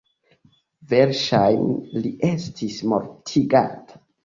[0.93, 4.05] Verŝajne li estis mortigata.